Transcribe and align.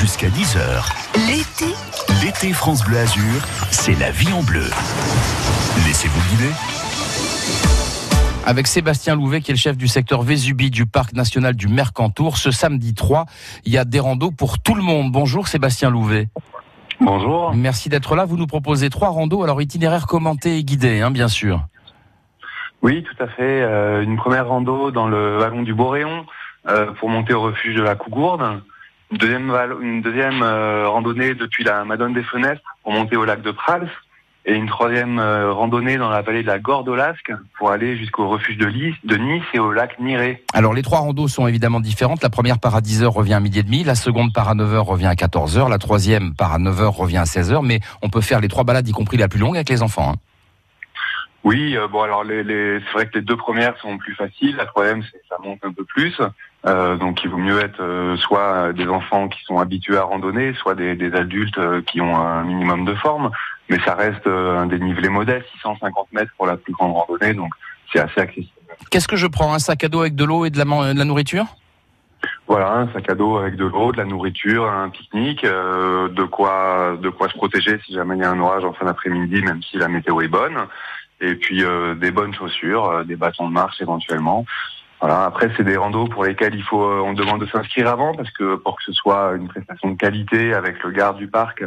Jusqu'à 0.00 0.28
10h. 0.28 0.92
L'été, 1.26 1.74
L'été 2.22 2.52
France 2.52 2.84
Bleu 2.84 2.98
Azur, 2.98 3.42
c'est 3.72 3.98
la 3.98 4.12
vie 4.12 4.32
en 4.32 4.44
bleu. 4.44 4.62
Laissez-vous 5.86 6.20
guider. 6.30 6.52
avec 8.46 8.68
Sébastien 8.68 9.16
Louvet, 9.16 9.40
qui 9.40 9.50
est 9.50 9.54
le 9.54 9.58
chef 9.58 9.76
du 9.76 9.88
secteur 9.88 10.22
Vésubie 10.22 10.70
du 10.70 10.86
Parc 10.86 11.14
national 11.14 11.56
du 11.56 11.66
Mercantour. 11.66 12.36
Ce 12.36 12.52
samedi 12.52 12.94
3, 12.94 13.26
il 13.64 13.72
y 13.72 13.78
a 13.78 13.84
des 13.84 13.98
randos 13.98 14.30
pour 14.30 14.60
tout 14.60 14.76
le 14.76 14.82
monde. 14.82 15.10
Bonjour 15.10 15.48
Sébastien 15.48 15.90
Louvet. 15.90 16.28
Bonjour. 17.00 17.52
Merci 17.56 17.88
d'être 17.88 18.14
là. 18.14 18.24
Vous 18.24 18.36
nous 18.36 18.46
proposez 18.46 18.90
trois 18.90 19.08
randos, 19.08 19.42
alors 19.42 19.60
itinéraire 19.60 20.06
commenté 20.06 20.58
et 20.58 20.64
guidé, 20.64 21.00
hein, 21.00 21.10
bien 21.10 21.28
sûr. 21.28 21.66
Oui, 22.82 23.02
tout 23.02 23.20
à 23.20 23.26
fait. 23.26 23.62
Euh, 23.62 24.02
une 24.02 24.16
première 24.16 24.46
rando 24.46 24.92
dans 24.92 25.08
le 25.08 25.38
vallon 25.38 25.62
du 25.62 25.74
Boréon 25.74 26.24
euh, 26.68 26.92
pour 26.92 27.08
monter 27.08 27.34
au 27.34 27.42
refuge 27.42 27.74
de 27.74 27.82
la 27.82 27.96
Cougourde. 27.96 28.62
Une 29.10 29.18
deuxième, 29.18 29.50
une 29.80 30.02
deuxième 30.02 30.42
euh, 30.42 30.88
randonnée 30.88 31.34
depuis 31.34 31.64
la 31.64 31.84
Madone 31.84 32.12
des 32.12 32.22
Fenêtres 32.22 32.62
pour 32.82 32.92
monter 32.92 33.16
au 33.16 33.24
lac 33.24 33.42
de 33.42 33.50
Prals. 33.50 33.90
Et 34.44 34.54
une 34.54 34.66
troisième 34.66 35.18
euh, 35.18 35.52
randonnée 35.52 35.98
dans 35.98 36.08
la 36.08 36.22
vallée 36.22 36.42
de 36.42 36.46
la 36.46 36.58
Gordolasque 36.58 37.32
pour 37.58 37.70
aller 37.70 37.98
jusqu'au 37.98 38.28
refuge 38.28 38.56
de, 38.56 38.66
Nice 39.16 39.44
et 39.52 39.58
au 39.58 39.72
lac 39.72 39.98
Niré. 39.98 40.42
Alors 40.54 40.72
les 40.72 40.80
trois 40.80 41.00
randos 41.00 41.28
sont 41.28 41.46
évidemment 41.46 41.80
différentes. 41.80 42.22
La 42.22 42.30
première 42.30 42.58
part 42.58 42.74
à 42.74 42.80
10h 42.80 43.04
revient 43.06 43.34
à 43.34 43.40
midi 43.40 43.58
et 43.58 43.62
demi, 43.62 43.84
la 43.84 43.94
seconde 43.94 44.32
part 44.32 44.48
à 44.48 44.54
9h 44.54 44.78
revient 44.78 45.06
à 45.06 45.14
14h, 45.14 45.68
la 45.68 45.76
troisième 45.76 46.34
part 46.34 46.54
à 46.54 46.58
9h 46.58 46.86
revient 46.96 47.18
à 47.18 47.24
16h, 47.24 47.62
mais 47.62 47.80
on 48.00 48.08
peut 48.08 48.22
faire 48.22 48.40
les 48.40 48.48
trois 48.48 48.64
balades, 48.64 48.88
y 48.88 48.92
compris 48.92 49.18
la 49.18 49.28
plus 49.28 49.38
longue, 49.38 49.56
avec 49.56 49.68
les 49.68 49.82
enfants. 49.82 50.12
hein. 50.12 50.16
Oui, 51.44 51.76
euh, 51.76 51.86
bon 51.86 52.02
alors 52.02 52.24
les, 52.24 52.42
les, 52.42 52.80
c'est 52.80 52.92
vrai 52.92 53.06
que 53.06 53.18
les 53.18 53.24
deux 53.24 53.36
premières 53.36 53.76
sont 53.78 53.98
plus 53.98 54.14
faciles. 54.14 54.56
La 54.56 54.66
troisième, 54.66 55.02
c'est 55.02 55.20
ça 55.28 55.36
monte 55.44 55.60
un 55.62 55.72
peu 55.72 55.84
plus. 55.84 56.14
Euh, 56.66 56.96
donc 56.96 57.22
il 57.22 57.30
vaut 57.30 57.36
mieux 57.38 57.60
être 57.60 57.80
euh, 57.80 58.16
soit 58.16 58.72
des 58.72 58.86
enfants 58.88 59.28
qui 59.28 59.42
sont 59.44 59.58
habitués 59.58 59.96
à 59.96 60.02
randonner, 60.02 60.54
soit 60.54 60.74
des, 60.74 60.96
des 60.96 61.14
adultes 61.14 61.56
euh, 61.58 61.82
qui 61.82 62.00
ont 62.00 62.16
un 62.16 62.42
minimum 62.42 62.84
de 62.84 62.94
forme. 62.94 63.30
Mais 63.70 63.78
ça 63.84 63.94
reste 63.94 64.26
euh, 64.26 64.58
un 64.58 64.66
dénivelé 64.66 65.08
modeste, 65.08 65.46
650 65.52 66.08
mètres 66.12 66.32
pour 66.36 66.46
la 66.46 66.56
plus 66.56 66.72
grande 66.72 66.94
randonnée, 66.94 67.34
donc 67.34 67.50
c'est 67.92 68.00
assez 68.00 68.20
accessible. 68.20 68.50
Qu'est-ce 68.90 69.06
que 69.08 69.16
je 69.16 69.26
prends 69.26 69.54
Un 69.54 69.58
sac 69.60 69.84
à 69.84 69.88
dos 69.88 70.00
avec 70.00 70.14
de 70.16 70.24
l'eau 70.24 70.44
et 70.46 70.50
de 70.50 70.58
la, 70.58 70.64
man- 70.64 70.92
de 70.92 70.98
la 70.98 71.04
nourriture? 71.04 71.46
Voilà, 72.48 72.72
un 72.72 72.92
sac 72.92 73.08
à 73.10 73.14
dos 73.14 73.36
avec 73.36 73.54
de 73.56 73.64
l'eau, 73.66 73.92
de 73.92 73.98
la 73.98 74.04
nourriture, 74.04 74.64
un 74.68 74.88
pique-nique, 74.88 75.44
euh, 75.44 76.08
de 76.08 76.24
quoi 76.24 76.96
de 77.00 77.08
quoi 77.10 77.28
se 77.28 77.34
protéger 77.34 77.78
si 77.86 77.92
jamais 77.94 78.16
il 78.16 78.22
y 78.22 78.24
a 78.24 78.30
un 78.30 78.40
orage 78.40 78.64
en 78.64 78.72
fin 78.72 78.86
d'après-midi, 78.86 79.42
même 79.42 79.62
si 79.62 79.76
la 79.76 79.86
météo 79.88 80.20
est 80.22 80.28
bonne. 80.28 80.56
Et 81.20 81.34
puis 81.34 81.62
euh, 81.62 81.94
des 81.94 82.10
bonnes 82.10 82.34
chaussures, 82.34 82.86
euh, 82.86 83.04
des 83.04 83.16
bâtons 83.16 83.46
de 83.48 83.52
marche 83.52 83.80
éventuellement. 83.80 84.44
Voilà. 85.00 85.24
Après, 85.24 85.50
c'est 85.56 85.64
des 85.64 85.76
randos 85.76 86.06
pour 86.06 86.24
lesquels 86.24 86.54
il 86.54 86.62
faut, 86.62 86.82
euh, 86.82 87.00
on 87.04 87.12
demande 87.12 87.40
de 87.40 87.46
s'inscrire 87.46 87.88
avant 87.88 88.14
parce 88.14 88.30
que 88.30 88.56
pour 88.56 88.76
que 88.76 88.82
ce 88.84 88.92
soit 88.92 89.32
une 89.36 89.48
prestation 89.48 89.90
de 89.90 89.96
qualité 89.96 90.54
avec 90.54 90.82
le 90.82 90.90
garde 90.90 91.18
du 91.18 91.28
parc, 91.28 91.64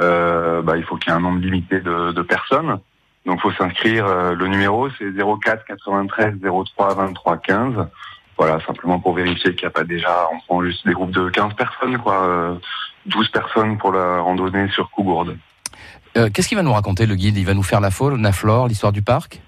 euh, 0.00 0.62
bah, 0.62 0.76
il 0.76 0.84
faut 0.84 0.96
qu'il 0.96 1.12
y 1.12 1.14
ait 1.14 1.18
un 1.18 1.20
nombre 1.20 1.40
limité 1.40 1.80
de, 1.80 2.12
de 2.12 2.22
personnes. 2.22 2.78
Donc, 3.26 3.40
faut 3.40 3.52
s'inscrire. 3.52 4.06
euh, 4.06 4.34
le 4.34 4.46
numéro, 4.46 4.88
c'est 4.98 5.10
04 5.12 5.64
93 5.66 6.38
03 6.40 6.94
23 6.94 7.36
15. 7.36 7.74
Voilà, 8.38 8.58
simplement 8.64 8.98
pour 8.98 9.12
vérifier 9.12 9.54
qu'il 9.54 9.64
n'y 9.64 9.66
a 9.66 9.70
pas 9.70 9.84
déjà, 9.84 10.26
on 10.32 10.38
prend 10.40 10.62
juste 10.64 10.86
des 10.86 10.94
groupes 10.94 11.10
de 11.10 11.28
15 11.28 11.52
personnes, 11.52 11.98
quoi, 11.98 12.24
euh, 12.26 12.54
12 13.04 13.28
personnes 13.28 13.76
pour 13.76 13.92
la 13.92 14.20
randonnée 14.20 14.68
sur 14.70 14.90
Cougourde. 14.90 15.36
Euh, 16.16 16.30
Qu'est-ce 16.32 16.48
qu'il 16.48 16.56
va 16.56 16.62
nous 16.62 16.72
raconter 16.72 17.04
le 17.04 17.14
guide? 17.16 17.36
Il 17.36 17.44
va 17.44 17.52
nous 17.52 17.62
faire 17.62 17.80
la 17.82 17.90
faune, 17.90 18.22
la 18.22 18.32
flore, 18.32 18.66
l'histoire 18.68 18.92
du 18.92 19.02
parc? 19.02 19.42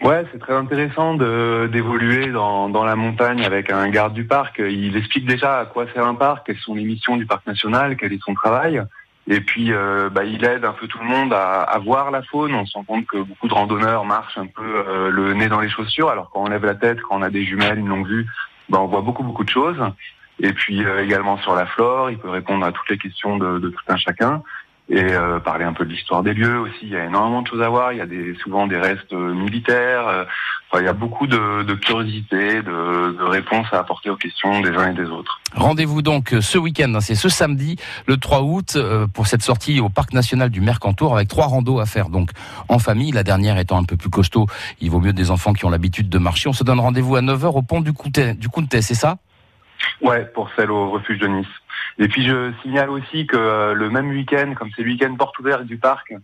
Ouais, 0.00 0.24
c'est 0.30 0.38
très 0.38 0.54
intéressant 0.54 1.14
d'évoluer 1.14 2.28
dans, 2.28 2.68
dans 2.68 2.84
la 2.84 2.94
montagne 2.94 3.44
avec 3.44 3.70
un 3.70 3.88
garde 3.88 4.14
du 4.14 4.24
parc. 4.24 4.58
Il 4.60 4.96
explique 4.96 5.26
déjà 5.26 5.58
à 5.58 5.66
quoi 5.66 5.86
sert 5.92 6.06
un 6.06 6.14
parc, 6.14 6.46
quelles 6.46 6.58
sont 6.58 6.74
les 6.76 6.84
missions 6.84 7.16
du 7.16 7.26
parc 7.26 7.46
national, 7.46 7.96
quel 7.96 8.12
est 8.12 8.22
son 8.22 8.34
travail. 8.34 8.80
Et 9.26 9.40
puis, 9.40 9.72
euh, 9.72 10.08
bah, 10.08 10.24
il 10.24 10.44
aide 10.44 10.64
un 10.64 10.72
peu 10.72 10.86
tout 10.86 10.98
le 11.00 11.04
monde 11.04 11.32
à, 11.32 11.62
à 11.62 11.78
voir 11.78 12.10
la 12.10 12.22
faune. 12.22 12.54
On 12.54 12.64
se 12.64 12.74
rend 12.78 12.84
compte 12.84 13.06
que 13.06 13.18
beaucoup 13.18 13.48
de 13.48 13.52
randonneurs 13.52 14.04
marchent 14.04 14.38
un 14.38 14.46
peu 14.46 14.62
euh, 14.64 15.10
le 15.10 15.34
nez 15.34 15.48
dans 15.48 15.60
les 15.60 15.68
chaussures, 15.68 16.08
alors 16.08 16.30
quand 16.30 16.44
on 16.44 16.48
lève 16.48 16.64
la 16.64 16.76
tête, 16.76 17.02
quand 17.02 17.18
on 17.18 17.22
a 17.22 17.30
des 17.30 17.44
jumelles, 17.44 17.78
une 17.78 17.88
longue 17.88 18.06
vue, 18.06 18.26
bah, 18.68 18.78
on 18.80 18.86
voit 18.86 19.02
beaucoup 19.02 19.24
beaucoup 19.24 19.44
de 19.44 19.50
choses. 19.50 19.82
Et 20.40 20.52
puis 20.52 20.84
euh, 20.84 21.02
également 21.02 21.36
sur 21.38 21.54
la 21.54 21.66
flore, 21.66 22.10
il 22.10 22.18
peut 22.18 22.30
répondre 22.30 22.64
à 22.64 22.70
toutes 22.70 22.88
les 22.88 22.98
questions 22.98 23.36
de, 23.36 23.58
de 23.58 23.68
tout 23.68 23.82
un 23.88 23.96
chacun 23.96 24.42
et 24.90 25.02
euh, 25.02 25.38
parler 25.38 25.64
un 25.64 25.74
peu 25.74 25.84
de 25.84 25.90
l'histoire 25.90 26.22
des 26.22 26.32
lieux 26.32 26.58
aussi. 26.60 26.78
Il 26.82 26.88
y 26.88 26.96
a 26.96 27.04
énormément 27.04 27.42
de 27.42 27.48
choses 27.48 27.60
à 27.60 27.68
voir. 27.68 27.92
Il 27.92 27.98
y 27.98 28.00
a 28.00 28.06
des, 28.06 28.34
souvent 28.42 28.66
des 28.66 28.78
restes 28.78 29.12
euh, 29.12 29.34
militaires. 29.34 30.08
euh, 30.08 30.24
enfin, 30.70 30.82
il 30.82 30.86
y 30.86 30.88
a 30.88 30.94
beaucoup 30.94 31.26
de, 31.26 31.62
de 31.62 31.74
curiosité, 31.74 32.62
de, 32.62 33.16
de 33.18 33.22
réponses 33.24 33.66
à 33.72 33.80
apporter 33.80 34.08
aux 34.08 34.16
questions 34.16 34.60
des 34.60 34.70
uns 34.70 34.90
et 34.90 34.94
des 34.94 35.04
autres. 35.04 35.40
Rendez-vous 35.54 36.00
donc 36.00 36.32
euh, 36.32 36.40
ce 36.40 36.56
week-end, 36.56 36.94
hein, 36.94 37.00
c'est 37.00 37.14
ce 37.14 37.28
samedi, 37.28 37.76
le 38.06 38.16
3 38.16 38.42
août, 38.42 38.74
euh, 38.76 39.06
pour 39.06 39.26
cette 39.26 39.42
sortie 39.42 39.78
au 39.80 39.90
parc 39.90 40.14
national 40.14 40.48
du 40.48 40.62
Mercantour 40.62 41.14
avec 41.14 41.28
trois 41.28 41.46
randos 41.46 41.80
à 41.80 41.86
faire. 41.86 42.08
Donc 42.08 42.30
en 42.68 42.78
famille, 42.78 43.12
la 43.12 43.24
dernière 43.24 43.58
étant 43.58 43.78
un 43.78 43.84
peu 43.84 43.96
plus 43.98 44.10
costaud, 44.10 44.46
il 44.80 44.90
vaut 44.90 45.00
mieux 45.00 45.12
des 45.12 45.30
enfants 45.30 45.52
qui 45.52 45.66
ont 45.66 45.70
l'habitude 45.70 46.08
de 46.08 46.18
marcher. 46.18 46.48
On 46.48 46.54
se 46.54 46.64
donne 46.64 46.80
rendez-vous 46.80 47.16
à 47.16 47.20
9h 47.20 47.46
au 47.56 47.62
pont 47.62 47.82
du 47.82 47.92
Countet, 47.92 48.34
du 48.34 48.48
c'est 48.80 48.94
ça? 48.94 49.18
Ouais, 50.00 50.24
pour 50.34 50.48
celle 50.56 50.70
au 50.70 50.90
refuge 50.90 51.18
de 51.18 51.26
Nice. 51.26 51.46
Et 51.98 52.08
puis 52.08 52.26
je 52.26 52.52
signale 52.62 52.90
aussi 52.90 53.26
que 53.26 53.36
euh, 53.36 53.74
le 53.74 53.90
même 53.90 54.10
week-end, 54.10 54.54
comme 54.56 54.70
c'est 54.74 54.82
le 54.82 54.90
week-end 54.90 55.14
porte 55.16 55.38
ouverte 55.38 55.64
du 55.64 55.78
parc, 55.78 56.14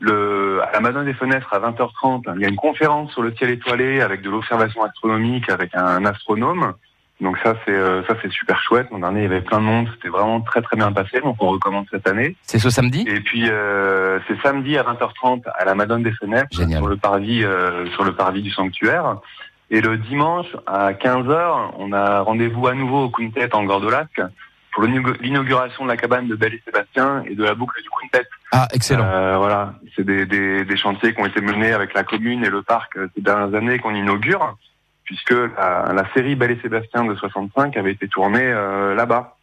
le, 0.00 0.60
à 0.62 0.72
la 0.72 0.80
Madone 0.80 1.04
des 1.04 1.14
Fenêtres 1.14 1.52
à 1.52 1.60
20h30, 1.60 2.32
il 2.36 2.42
y 2.42 2.44
a 2.44 2.48
une 2.48 2.56
conférence 2.56 3.12
sur 3.12 3.22
le 3.22 3.34
ciel 3.34 3.50
étoilé 3.50 4.00
avec 4.00 4.22
de 4.22 4.30
l'observation 4.30 4.82
astronomique 4.82 5.48
avec 5.50 5.74
un 5.74 6.04
astronome. 6.04 6.74
Donc 7.20 7.36
ça 7.44 7.54
c'est 7.64 7.72
euh, 7.72 8.02
ça 8.06 8.16
c'est 8.22 8.32
super 8.32 8.62
chouette. 8.62 8.88
L'an 8.90 9.00
dernier 9.00 9.20
il 9.20 9.22
y 9.24 9.26
avait 9.26 9.42
plein 9.42 9.58
de 9.58 9.64
monde, 9.64 9.88
c'était 9.94 10.08
vraiment 10.08 10.40
très 10.40 10.62
très 10.62 10.76
bien 10.76 10.90
passé. 10.90 11.20
Donc 11.20 11.36
on 11.40 11.48
recommence 11.48 11.86
cette 11.90 12.08
année. 12.08 12.34
C'est 12.42 12.58
ce 12.58 12.70
samedi? 12.70 13.04
Et 13.06 13.20
puis 13.20 13.44
euh, 13.50 14.18
c'est 14.26 14.40
samedi 14.40 14.78
à 14.78 14.84
20h30 14.84 15.42
à 15.54 15.64
la 15.64 15.74
Madone 15.74 16.02
des 16.02 16.12
Fenêtres 16.12 16.48
Génial. 16.50 16.78
sur 16.78 16.88
le 16.88 16.96
parvis 16.96 17.44
euh, 17.44 17.86
sur 17.90 18.04
le 18.04 18.14
parvis 18.14 18.42
du 18.42 18.50
sanctuaire. 18.50 19.18
Et 19.72 19.80
le 19.80 19.98
dimanche 19.98 20.48
à 20.66 20.92
15h, 20.94 21.72
on 21.78 21.92
a 21.92 22.22
rendez-vous 22.22 22.66
à 22.66 22.74
nouveau 22.74 23.04
au 23.04 23.10
Quintet 23.10 23.54
en 23.54 23.64
Gordolasque 23.64 24.20
pour 24.72 24.84
l'inaugu- 24.84 25.16
l'inauguration 25.20 25.84
de 25.84 25.88
la 25.90 25.96
cabane 25.96 26.28
de 26.28 26.34
Belle 26.36 26.54
et 26.54 26.62
Sébastien 26.64 27.22
et 27.26 27.34
de 27.34 27.42
la 27.44 27.54
boucle 27.54 27.80
du 27.82 27.88
Quintet. 27.88 28.26
Ah, 28.52 28.68
excellent. 28.72 29.04
Euh, 29.04 29.36
voilà, 29.38 29.74
c'est 29.96 30.04
des, 30.04 30.26
des, 30.26 30.64
des 30.64 30.76
chantiers 30.76 31.14
qui 31.14 31.20
ont 31.20 31.26
été 31.26 31.40
menés 31.40 31.72
avec 31.72 31.94
la 31.94 32.04
commune 32.04 32.44
et 32.44 32.50
le 32.50 32.62
parc 32.62 32.96
euh, 32.96 33.08
ces 33.14 33.20
dernières 33.22 33.54
années 33.58 33.78
qu'on 33.78 33.94
inaugure, 33.94 34.56
puisque 35.04 35.30
la, 35.32 35.92
la 35.92 36.04
série 36.14 36.34
Belle 36.36 36.52
et 36.52 36.60
Sébastien 36.60 37.04
de 37.04 37.14
65 37.14 37.76
avait 37.76 37.92
été 37.92 38.06
tournée 38.08 38.42
euh, 38.44 38.94
là-bas. 38.94 39.36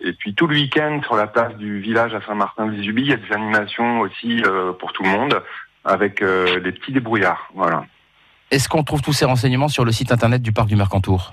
Et 0.00 0.12
puis 0.12 0.34
tout 0.34 0.46
le 0.46 0.54
week-end 0.56 1.00
sur 1.04 1.16
la 1.16 1.26
place 1.26 1.54
du 1.56 1.80
village 1.80 2.14
à 2.14 2.20
Saint-Martin-Vésubie, 2.26 3.02
il 3.02 3.08
y 3.08 3.12
a 3.14 3.16
des 3.16 3.32
animations 3.32 4.00
aussi 4.00 4.42
euh, 4.44 4.72
pour 4.72 4.92
tout 4.92 5.02
le 5.02 5.08
monde 5.08 5.42
avec 5.86 6.20
euh, 6.22 6.60
les 6.60 6.72
petits 6.72 6.92
débrouillards. 6.92 7.48
Voilà. 7.54 7.84
Est-ce 8.50 8.68
qu'on 8.68 8.84
trouve 8.84 9.00
tous 9.00 9.14
ces 9.14 9.24
renseignements 9.24 9.68
sur 9.68 9.84
le 9.86 9.92
site 9.92 10.12
internet 10.12 10.42
du 10.42 10.52
parc 10.52 10.68
du 10.68 10.76
Mercantour? 10.76 11.32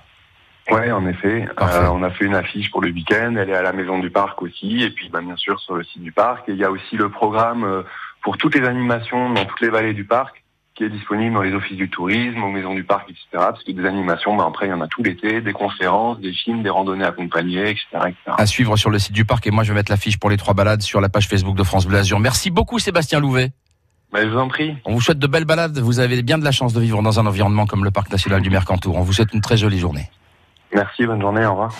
Ouais, 0.71 0.91
en 0.91 1.05
effet. 1.07 1.47
Euh, 1.61 1.87
on 1.91 2.03
a 2.03 2.09
fait 2.11 2.25
une 2.25 2.35
affiche 2.35 2.71
pour 2.71 2.81
le 2.81 2.91
week-end. 2.91 3.35
Elle 3.37 3.49
est 3.49 3.55
à 3.55 3.61
la 3.61 3.73
maison 3.73 3.99
du 3.99 4.09
parc 4.09 4.41
aussi, 4.41 4.83
et 4.83 4.89
puis 4.89 5.09
bah, 5.09 5.21
bien 5.21 5.35
sûr 5.35 5.59
sur 5.59 5.75
le 5.75 5.83
site 5.83 6.01
du 6.01 6.11
parc. 6.11 6.47
Et 6.49 6.53
il 6.53 6.57
y 6.57 6.63
a 6.63 6.71
aussi 6.71 6.95
le 6.95 7.09
programme 7.09 7.63
euh, 7.63 7.83
pour 8.23 8.37
toutes 8.37 8.55
les 8.55 8.65
animations 8.65 9.31
dans 9.31 9.45
toutes 9.45 9.61
les 9.61 9.69
vallées 9.69 9.93
du 9.93 10.05
parc, 10.05 10.43
qui 10.75 10.83
est 10.83 10.89
disponible 10.89 11.33
dans 11.33 11.41
les 11.41 11.53
offices 11.53 11.77
du 11.77 11.89
tourisme, 11.89 12.41
aux 12.43 12.49
maisons 12.49 12.73
du 12.73 12.83
parc, 12.83 13.09
etc. 13.09 13.25
Parce 13.33 13.63
que 13.63 13.71
des 13.71 13.85
animations, 13.85 14.35
bah, 14.35 14.45
après 14.47 14.67
il 14.67 14.69
y 14.69 14.73
en 14.73 14.81
a 14.81 14.87
tout 14.87 15.03
l'été, 15.03 15.41
des 15.41 15.53
conférences, 15.53 16.19
des 16.19 16.31
films, 16.31 16.63
des 16.63 16.69
randonnées 16.69 17.05
accompagnées, 17.05 17.69
etc., 17.69 17.85
etc. 18.05 18.15
À 18.37 18.45
suivre 18.45 18.77
sur 18.77 18.89
le 18.89 18.99
site 18.99 19.13
du 19.13 19.25
parc 19.25 19.45
et 19.47 19.51
moi 19.51 19.63
je 19.63 19.73
vais 19.73 19.75
mettre 19.75 19.91
l'affiche 19.91 20.17
pour 20.17 20.29
les 20.29 20.37
trois 20.37 20.53
balades 20.53 20.81
sur 20.81 21.01
la 21.01 21.09
page 21.09 21.27
Facebook 21.27 21.55
de 21.55 21.63
France 21.63 21.85
Bleu 21.85 21.97
Azur. 21.97 22.19
Merci 22.19 22.49
beaucoup 22.49 22.79
Sébastien 22.79 23.19
Louvet. 23.19 23.51
Bah, 24.11 24.19
je 24.23 24.27
vous 24.27 24.37
en 24.37 24.49
prie. 24.49 24.75
On 24.85 24.93
vous 24.93 25.01
souhaite 25.01 25.19
de 25.19 25.27
belles 25.27 25.45
balades. 25.45 25.77
Vous 25.77 25.99
avez 25.99 26.21
bien 26.21 26.37
de 26.37 26.43
la 26.43 26.51
chance 26.51 26.73
de 26.73 26.81
vivre 26.81 27.01
dans 27.01 27.19
un 27.19 27.25
environnement 27.25 27.65
comme 27.65 27.85
le 27.85 27.91
parc 27.91 28.11
national 28.11 28.41
du 28.41 28.49
Mercantour. 28.49 28.97
On 28.97 29.01
vous 29.01 29.13
souhaite 29.13 29.33
une 29.33 29.41
très 29.41 29.55
jolie 29.55 29.79
journée. 29.79 30.09
Merci, 30.73 31.05
bonne 31.05 31.21
journée, 31.21 31.45
au 31.45 31.51
revoir. 31.51 31.71